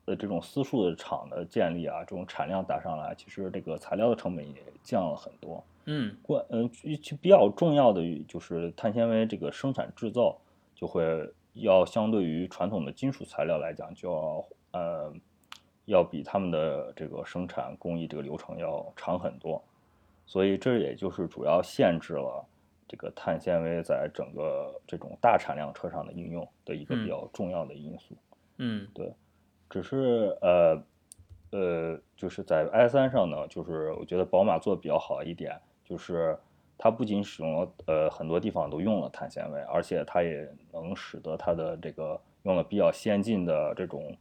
[0.08, 5.64] 的这种丝数的厂的建立啊，这种产量打上来，其实这个材料的成本也降了很多。
[5.86, 6.16] 嗯。
[6.22, 6.70] 关嗯，
[7.22, 10.38] 比较重要的就是碳纤维这个生产制造
[10.76, 11.04] 就会
[11.54, 15.14] 要相对于传统的金属材料来讲，就要呃
[15.86, 19.64] 要比他们的这个生产工艺这个流程要长很多，
[20.26, 22.46] 所以这也就是主要限制了
[22.88, 28.16] 这个碳纤维在整个这种大产量车上的应用的一个比较重要的因素。
[28.58, 28.88] 嗯。
[28.94, 29.14] 对
[29.70, 30.84] 只是呃
[31.52, 36.38] 呃，就是在 i 三上呢，就是我觉得宝马做的比较好一点，就是
[36.78, 44.18] 它不仅使用了呃很多地方都用了碳纤维，而且它也能使得它的这个用了比较先进的这种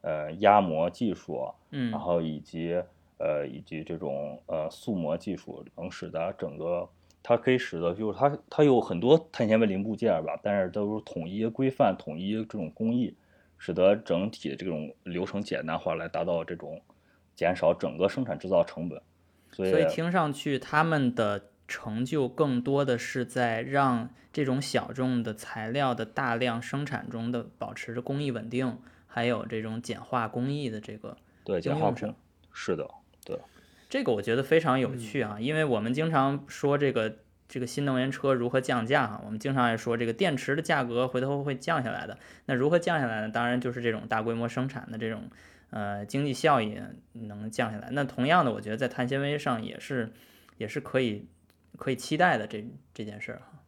[0.00, 2.82] 呃压模技术，嗯然后以及
[3.18, 6.88] 呃以及这种呃塑模技术，能使得整个
[7.22, 13.14] 它可以使得就是它它有很多碳纤维零部件吧，但是都是统一规范、统一这种工艺，
[13.58, 16.80] 使得整体的这种流程简单化，来达到这种
[17.34, 19.02] 减少整个生产制造成本。
[19.52, 32.14] 所以所以听上去他们的成就更多的是在让这种小众的材料的大量生产中的保持着工艺稳定，还有这种简化工艺的这个对应简化上
[32.52, 32.88] 是的，
[33.24, 33.38] 对
[33.88, 37.16] 这个我觉得非常有趣啊，因为我们经常说这个
[37.48, 42.18] 这个新能源车如何降价哈，我们经常也说这个电池的价格回头会降下来的。
[42.44, 43.30] 那如何降下来呢？
[43.30, 45.30] 当然就是这种大规模生产的这种
[45.70, 46.78] 呃经济效益
[47.12, 47.88] 能降下来。
[47.92, 50.12] 那同样的，我觉得在碳纤维上也是
[50.56, 51.26] 也是可以
[51.76, 53.58] 可以期待的这这件事儿哈。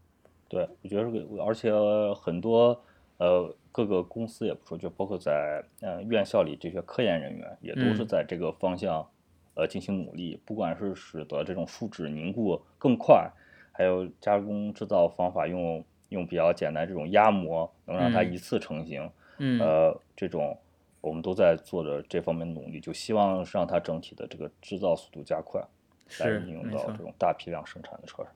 [0.49, 1.73] 对，我觉得这个，而且
[2.15, 2.83] 很多
[3.19, 9.07] 呃各个公司也不说，就包括在呃院校里这些科研人员也都是嗯在这个方向
[9.55, 13.31] 呃进行努力，不管是使得这种树脂凝固更快，
[13.71, 19.09] 还有加工制造方法用用比较简单这种压模，能让它嗯一次成型，
[19.39, 20.59] 嗯呃这种
[21.01, 25.61] 我们都在做着这方面的努力，就希望让它整体的这个制造速度加快，
[26.19, 28.33] 来是应用到这种大批量生产的车上。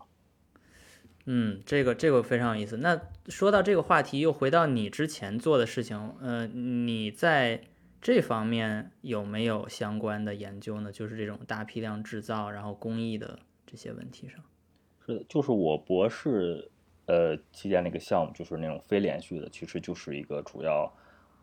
[1.27, 2.77] 嗯，这个这个非常有意思。
[2.77, 7.63] 那说到这个话题，又回到你之前做的事情，呃，你在
[8.03, 10.93] 这方面有没有相关的研究呢？
[10.93, 14.39] 就是这种大批量制造，然后工艺的这些问题上。
[15.07, 16.71] 是的，就是我博士
[17.07, 20.93] 呃期间那个项目，就是那种非连续的，其实就是一个主要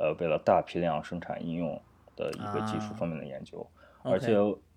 [0.02, 1.80] 呃为了大批量生产应用
[2.16, 3.66] 的一个技术啊方面的研究
[4.02, 4.34] 而且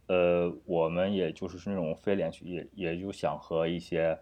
[0.06, 4.18] 呃我们也就是那种非连续，也也就想和一些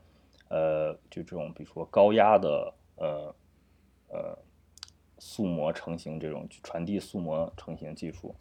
[0.49, 3.35] 呃就这种比如说高压的呃
[4.11, 4.39] 呃
[5.19, 8.33] 塑模成型这种传递塑模成型技术，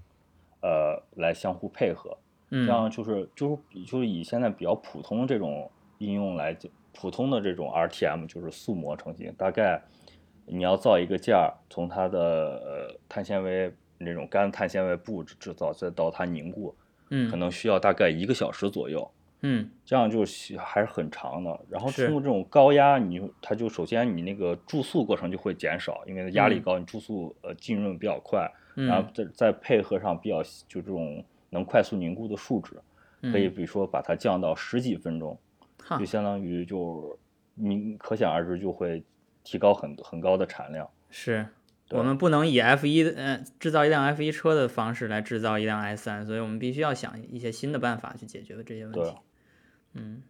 [0.62, 2.15] 呃来相互配合，
[2.50, 9.82] 嗯，这样就是就是比就是以现在比较普通这种应用来讲，普通的这种 RTM 就是塑模成型，大概
[10.45, 16.75] 你要造一个件儿，从它的呃碳纤维那种干碳纤维布制制造，再到它凝固，
[17.10, 17.30] 嗯。
[17.30, 19.10] 可嗯能需要大概一个小时左右。
[19.41, 19.69] 嗯。
[19.86, 26.62] 这样就是还是很长的，然后通过这种高压，你它就首先你那个注塑过程就会减少，因为压力嗯。
[26.62, 32.75] 高，你注塑呃浸润比较快，然后嗯再再配合上比较就这种能快速凝固的树脂，
[33.32, 35.38] 可以嗯，比如说把它降到十几分钟，
[35.84, 35.97] 哈。
[35.97, 37.17] 就相当于就
[37.56, 39.04] 你可想而知就会
[39.43, 40.89] 提高很很高的产量。
[41.10, 41.47] 是。
[41.89, 49.17] 我们不能以 F 一的呃制造一辆 F 一车的方式来制造一辆 S 三，所以我们必须要想一些新的办法去解决这些问对题。
[49.91, 50.23] 嗯，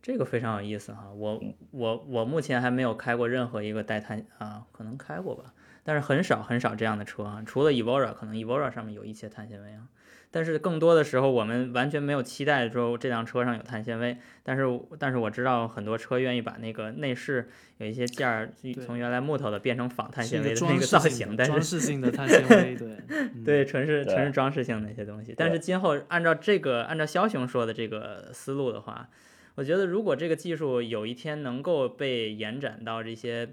[0.00, 9.88] 这个非常有意思哈，我嗯我我目前还没有开过任何一个带碳啊，可能开过吧，但是很少很少这样的车啊，除了 Evora，可能 Evora 上面有一些碳纤维啊，
[10.30, 14.62] 但是更多的时候我们完全没有期待说这辆车上有碳纤维，但是
[14.98, 18.52] 但是我知道很多车愿意把那个内饰有一些件儿
[18.84, 23.44] 从原来木头的变成仿碳纤维的那个造型，但是装饰性的碳纤维，对 嗯。
[23.44, 25.34] 对，纯是纯是装饰性的一些东西。
[25.36, 29.08] 但是今后按照这个按照肖雄说的这个思路的话，
[29.54, 33.48] 我觉得如果这个技术有一天能够被延展到这些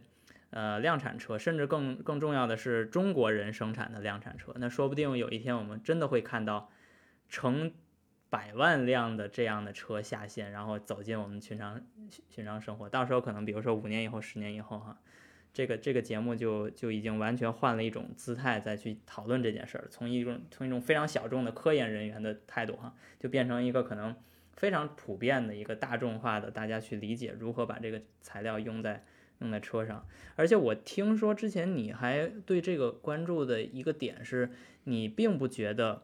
[0.55, 6.71] 呃量产车，甚至更更重要的是中国人生产的量产车，那说不定有一天我们真的会看到
[7.29, 7.71] 成
[8.29, 11.81] 百万辆的这样的车下线，然后走进我们寻常
[12.29, 12.89] 寻常生活。
[12.89, 14.97] 到时候可能比如说五年以后、十年以后哈。
[15.57, 24.13] 这个这个节目就就已经完全换了一种姿态，再去讨论这件事儿，从一种从一种非常小众的科研人员的态度哈，就变成一个可能
[24.57, 29.05] 非常普遍的一个大众化的，大家去理解如何把这个材料用在
[29.39, 30.05] 用在车上。
[30.35, 34.51] 而且我听说之前你还对这个关注的一个点是，
[34.83, 36.03] 你并不觉得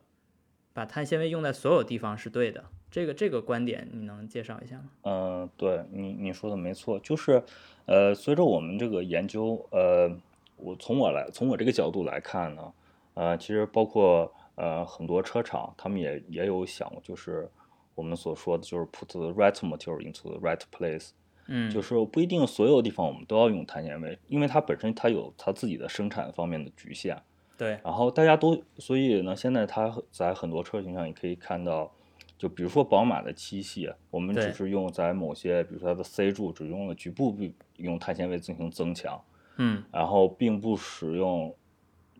[0.73, 2.65] 把碳纤维用在所有地方是对的。
[2.89, 4.89] 这个这个观点你能介绍一下吗？
[5.03, 7.41] 嗯，对你你说的没错，就是，
[7.85, 10.11] 呃，随着我们这个研究，呃，
[10.57, 12.73] 我从我来从我这个角度来看呢，
[13.13, 17.49] 呃，其实包括呃很多车厂，他们也也有想，就是
[17.95, 21.11] 我们所说的就是 put the right material into the right place，
[21.47, 27.17] 嗯，就是不一定所有地方我们都要用碳纤维，因为它本身它有它自己的生产方面的局限，
[27.57, 31.91] 对，然后大家都，所以呢，现在它在很多车型上也可以看到。
[32.37, 37.37] 就比如说宝马的七系，我们只是用在某些，比如说它的 C 柱只用了局部
[37.77, 39.23] 用碳纤维进行增强，
[39.57, 41.55] 嗯，然后并不使用，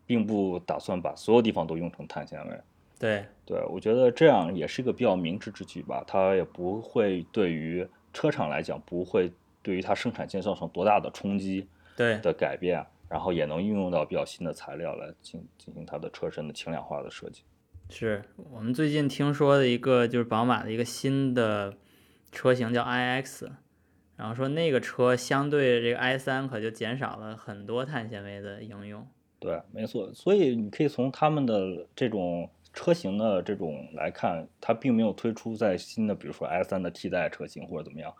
[0.06, 2.60] 并不打算把所有地方都用成碳纤维。
[3.00, 17.42] 对，对我觉得这样也是一个比较明智之举吧，它也不会对于车厂来讲不会对于它生产线造成多大的冲击，对的改变，然后也能运用到比较新的材料来进进行它的车身的轻量化的设计。
[17.90, 21.76] 是我们最近听说的一个，就是宝马的一个新的
[22.30, 23.50] 车型叫 iX，
[24.16, 29.06] 然后说那个车相对这个 i 三可就减少了很多碳纤维的应用。
[29.38, 30.10] 对，没错。
[30.14, 38.12] 所以你可以从他们的这种车型的这种来看，它并没有推出在新的，比如说 i 三的替代车型或者怎么样，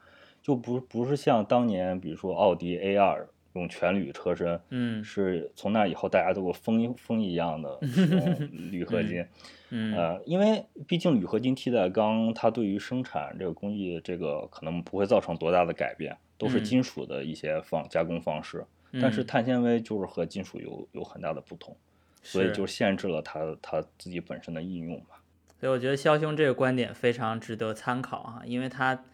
[0.43, 3.29] 就不不是像当年比如说奥迪 A 二。
[3.55, 9.23] 用全铝车身，嗯，是从那以后大家都风风一样的 使用铝合金，
[9.69, 18.65] 嗯，呃，因为毕竟铝合金替代钢，它对于生产这个工艺这个可能不会造成多大的改变，都是金属的一些方加工方式，
[19.03, 21.77] 但是碳纤维就是和金属有有很大的不同，
[22.23, 25.23] 所以就限制了它它自己本身的应用吧。
[25.61, 29.05] 所以我觉得肖兄这个观点非常值得参考啊，因为他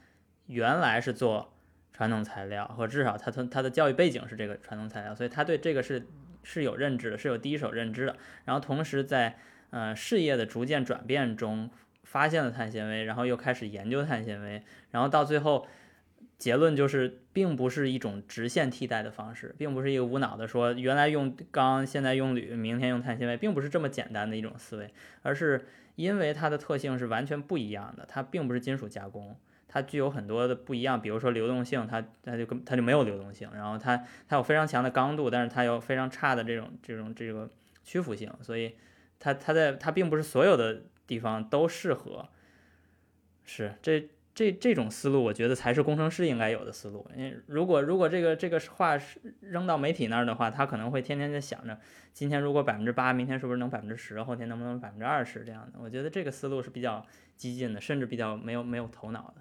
[0.47, 1.53] 原来是做。
[1.90, 6.07] 传统材料，或至少他他他的教育背景是这个传统材料，所以他对这个是
[6.44, 8.16] 是有认知的，是有第一手认知的。
[8.44, 9.37] 然后同时在
[9.71, 11.68] 呃事业的逐渐转变中，
[12.05, 15.66] 发现了碳纤维，然后又开始研究碳纤维，然后到最后
[16.38, 29.37] 结论就是，并不是一种直线替代的方式，并不是一个无脑的说原来用钢，现在用铝，明天用碳纤维，并不是这么简单的一种思维，而是因为它的特性是完全不一样的，它并不是金属加工。
[29.70, 37.51] 它具有很多的不一样，比如说流动性，它它就跟它就没有流动性，然后它它有非常强的刚度，但是它有非常差的这种这种这个
[37.85, 38.77] 屈服性，所以
[39.18, 42.31] 它它在它并不是所有的地方都适合，
[43.44, 47.05] 是这这这种思路，我觉得才是工程师应该有的思路。
[47.16, 51.77] 因为如果如果这个这个话是扔到媒体那儿的话，他可能会天天在想着，
[52.12, 55.81] 今天如果百分之八，明天是不是能百分之十，后天能不能百分之二十这样的？
[55.83, 57.05] 我觉得这个思路是比较。
[57.38, 59.40] 激进的，甚至比较没有没有头脑的。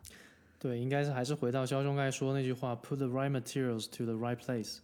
[0.59, 4.81] 对，应该是还是回到肖兄刚才说那句话，put the right materials to the right place。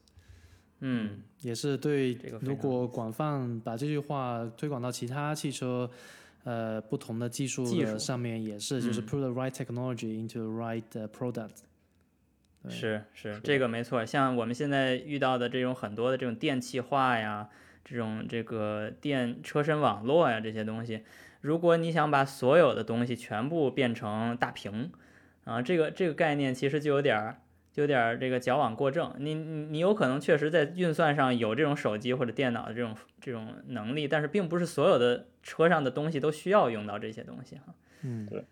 [0.79, 2.17] 嗯，也是对。
[2.41, 5.87] 如果广泛把这句话推广到其他汽车，
[6.43, 11.63] 呃，不同的技术的上面，也是就是 put the right technology into the right product。
[12.69, 14.05] 是是，这个没错。
[14.05, 17.49] 像我们现在遇到的这种很多的这种电气化呀，
[17.83, 21.03] 这种这个电车身网络呀这些东西。
[21.41, 24.91] 如果你想把所有的东西全部变成大屏，
[25.43, 29.13] 啊，这个这个概念其实就有点儿，就有点儿这个矫枉过正。
[29.19, 37.73] 你你你有可能确实在运算上有这种手机或者电脑的这种这种能力，但是并不是所有的车上的东西都需要用到这些东西哈。
[38.01, 38.43] 嗯，对，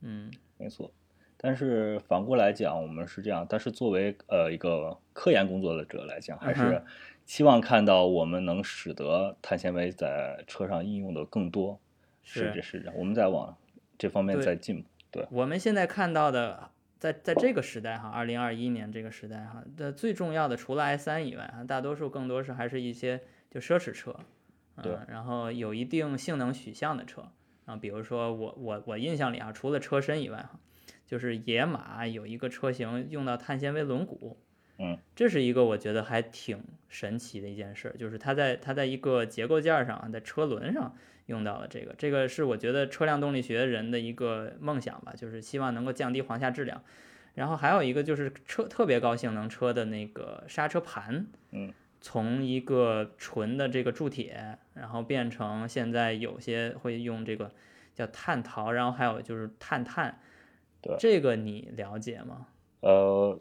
[0.00, 0.90] 嗯，没错。
[1.36, 6.80] 但是反过来讲，我们是这样，但是作为呃一个科研工作者来讲，还是
[7.26, 11.80] 希望看到我们能使得碳纤维在车上应用的更多。
[12.22, 13.56] 是是是，我们在往
[13.98, 14.88] 这方面在进步。
[15.10, 16.70] 对，我们现在看到的，
[17.02, 24.14] 在在这个时代哈，二零二一年这个时代哈，的最重要的除了 i 三以外哈，大多数更多是还是一些就奢侈车，
[24.80, 27.28] 对，然后有一定性能取向的车
[27.64, 30.60] 啊，比如说我我我印象里啊，除了车身以外哈，
[31.04, 34.36] 就是野马有一个车型用到碳纤维轮毂，
[34.78, 40.94] 嗯，这是一个我觉得还挺神奇的一件事，就是它在它在一个结构件上，在车轮上。
[41.32, 46.80] 用到了这个，这个是我觉得车辆动力学人的一个梦想吧，就是希望能够降低簧下质量。
[47.34, 57.50] 然后还有一个就是车特别高性能车的那个刹车盘，嗯，从一个纯的这个铸铁，然后变成现在有些会用这个
[57.94, 60.20] 叫碳陶，然后还有就是碳碳，
[60.82, 62.48] 对，这个你了解吗？
[62.80, 63.40] 呃，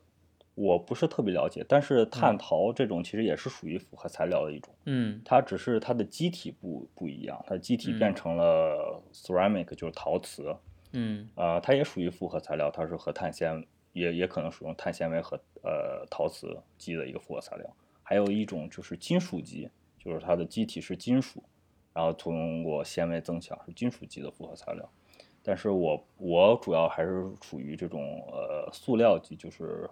[0.55, 10.55] 我不是特别了解，但是碳陶这种其实也是属于复合材料的一种，嗯它只是它的机体不不一样，它的基体变成了 ceramic，就是陶瓷，
[10.91, 17.75] 嗯呃，它也属于复合材料，它是和碳纤也也可能使用碳纤维和呃陶瓷基的一个复合材料。
[18.03, 21.41] 还有一种就是金属基，就是它的机体是金属，
[21.93, 24.89] 然后通过纤维增强是金属基的复合材料。
[25.41, 29.89] 但是我我主要还是属于这种呃塑料基，就是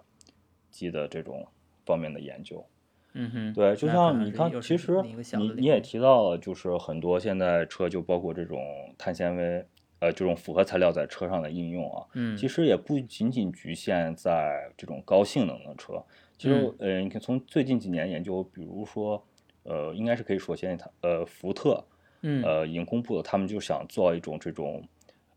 [0.70, 1.46] 基的这种
[1.84, 2.64] 方面的研究。
[3.12, 5.02] 嗯哼，对，就像你看，其实
[5.36, 8.58] 你你也提到了，就是很多现在车就包括这种
[8.96, 9.66] 碳纤维，
[9.98, 16.02] 呃，这种复合材料在车上的应用啊，嗯其实也不仅仅局限在这种高性能的车。
[16.38, 19.22] 其实嗯，呃，你看从最近几年研究，比如说，
[19.64, 21.84] 呃，应该是可以说现在它，呃，福特，
[22.22, 24.82] 嗯呃，已经公布了，他们就想做一种这种，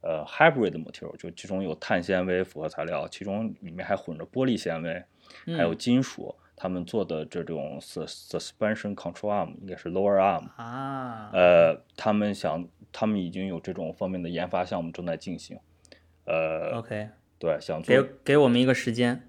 [0.02, 5.04] 呃，hybrid material，就其中有碳纤维复合材料，其中里面还混着玻璃纤维，
[5.46, 5.78] 还有嗯。
[5.78, 15.58] 金属，他们做的这种 sus suspension control arm 应该是 lower arm，啊，呃，他们想，他们已经有这种方面的研发项目正在进行，
[16.26, 17.10] 呃，OK，
[17.40, 19.28] 对，想给做，给我们一个时间，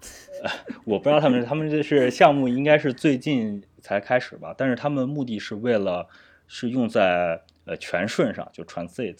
[0.84, 6.08] 我不知道他们，他们这是项目应该是最近才开始吧，但是他们目的是为了
[6.46, 9.18] 是用在呃全顺上，就 transit，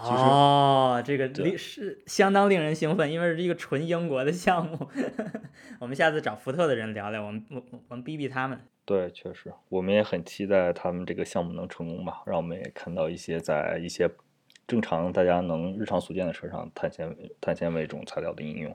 [0.00, 4.88] 哦，这个令是相当令人兴奋，因为是一个纯英国的项目。
[5.80, 8.60] 我们下次找福特的人聊聊，我们我我我们逼逼他们。
[8.84, 14.10] 对，确实，我们也很期待他们这个项目能成功吧，让我们也看到一些在一些
[14.66, 18.74] 正常大家能日常所见的车上碳纤维碳纤维这种材料的应用。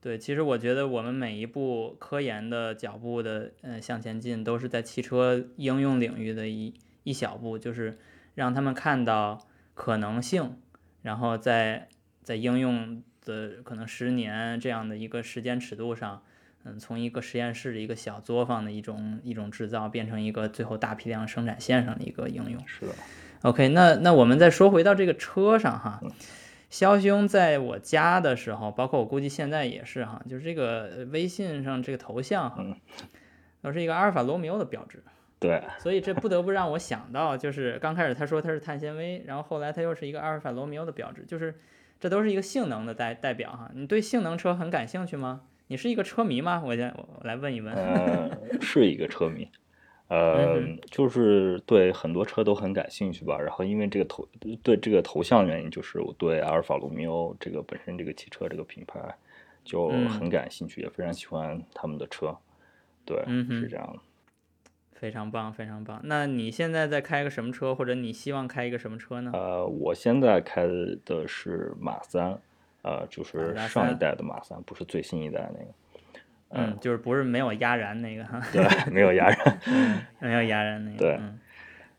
[0.00, 6.74] 对，其实我觉得我们每一步科研的脚步的呃向前进，都是在汽车应用领域的一
[7.04, 7.98] 一小步，就是
[8.34, 9.47] 让他们看到
[9.78, 10.58] 可能性，
[11.02, 11.86] 然后在
[12.24, 16.24] 在应用的可能十年这样的一个时间尺度上，
[16.64, 22.60] 嗯，从一个实验室的一个小作坊的一种一种制造，变成一个最后大批量生产线上的一个应用。
[22.66, 22.92] 是的
[23.42, 26.02] ，OK，那那我们再说回到这个车上哈，
[26.68, 32.74] 肖兄在我家的时候，包括我估计现在也是哈，就是这个呃微信上这个头像哈嗯，
[33.62, 35.04] 都是一个阿尔法罗密欧的标志，
[35.40, 41.54] 对，所以这不得不让我想到，就是刚开始他说它是碳纤维，然后后来它又是一个阿尔法罗密欧的标志，就是
[42.00, 43.70] 这都是一个性能的代代表哈。
[43.74, 45.42] 你对性能车很感兴趣吗？
[45.68, 46.62] 你是一个车迷吗？
[46.64, 47.72] 我先我我来问一问。
[47.72, 48.30] 呃，
[48.60, 49.46] 是一个车迷，
[50.08, 53.38] 呃，嗯就是对很多车都很感兴趣吧。
[53.38, 54.26] 然后因为这个头
[54.62, 58.98] 对这个头像原因，就是我对阿尔法罗密欧这个本身这个汽车这个品牌
[59.62, 62.36] 就嗯很感兴趣，也非常喜欢他们的车。
[63.04, 64.00] 对，嗯是这样的。
[64.98, 66.00] 非常棒，非常棒。
[66.02, 69.30] 那你现在在开个什么车，或者你希望开一个什么车呢？
[69.32, 70.66] 呃，我现在开
[71.04, 72.36] 的是马三，
[72.82, 75.72] 呃，就是上一代的马三，不是最新一代那个。
[76.50, 79.60] 嗯，就是不是没有压燃那个哈， 对，没有压燃。
[80.18, 80.98] 没有压燃那个。
[80.98, 81.38] 对嗯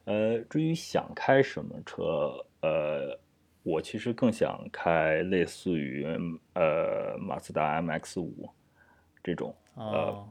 [0.05, 3.19] 呃，至于想开什么车，呃，
[3.61, 6.03] 我其实更想开类似于
[6.53, 8.49] 呃马自达 MX 五
[9.23, 10.27] 这种哦，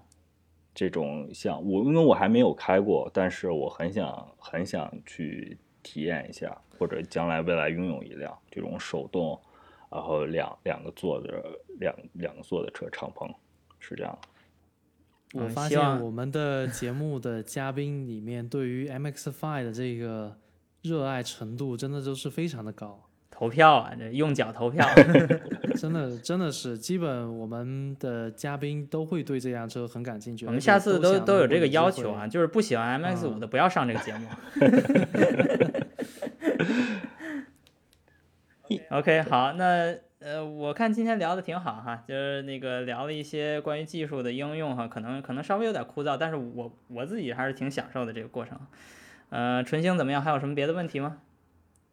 [0.78, 9.36] 这种像我，因为我还没有开过，但是我很想很想去体验一下，或者将来未来拥有一辆这种手动，
[9.90, 11.42] 然后两两个座的
[11.80, 13.28] 两两个座的车敞篷，
[13.80, 14.16] 是这样。
[15.34, 20.38] 我发现我们的节目的嘉宾里面，对于 MX Five 的这个
[20.82, 23.07] 热爱程度，真的都是非常的高。
[23.38, 24.84] 投票啊，这用脚投票。
[25.78, 30.44] 真的真的是，基本我们的嘉宾都会对这辆车很感兴趣。
[30.44, 32.26] 我们下次都都有这个要求啊，。
[32.26, 34.26] 就是不喜欢 MX 五嗯的不要上这个节目。
[38.90, 48.58] OK，好，那呃，我看今天聊的挺好哈，就是那个聊了一些关于技术的应用哈，可能可能稍微有点枯燥，但是我我自己还是挺享受的这个过程。
[49.30, 50.20] 呃，纯星怎么样？
[50.20, 51.18] 还有什么别的问题吗？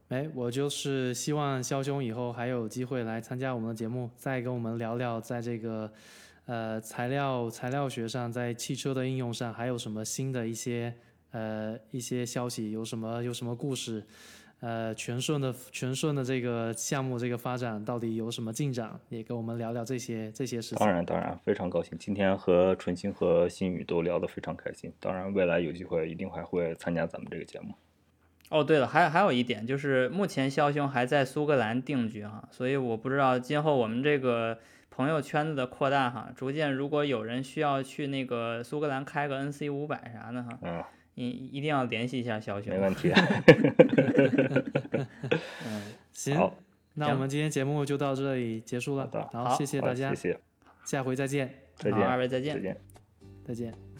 [0.09, 5.91] 哎，我就是希望肖兄以后还有机会来参加我们的节目，再跟我们聊聊在这个
[6.45, 10.93] 呃材料材料学上，在汽车的应用上还有什么新的一些
[11.31, 14.05] 呃一些消息，有什么有什么故事？
[14.61, 18.97] 呃，全顺的全顺的这个项目这个发展到底有什么进展？
[19.09, 20.77] 也跟我们聊聊这些这些事情。
[20.77, 24.91] 当然，当然，非常高兴，今天和纯青和新宇都聊得非常开心。
[24.99, 27.73] 当然，未来有机会一定还会参加咱们这个节目。
[28.55, 34.57] 哦，对了，还有还有一点就是，目前肖兄还在苏格兰定居哈，所以我不知道今后我们这个
[34.89, 40.81] 朋友圈子的扩大哈，逐渐如果有人需要去那个苏格兰开个 NC 五百啥的哈，嗯，
[41.15, 42.73] 你一定要联系一下肖兄。
[42.73, 43.11] 没问题。
[45.67, 45.81] 嗯，
[46.13, 46.49] 行，
[46.93, 50.39] 那我们今天节目就到这里结束了好的，然后谢谢大家谢，谢，
[50.85, 52.61] 下回再见，再好，二见，位再见再。
[52.61, 52.77] 见。
[53.45, 53.94] 再见。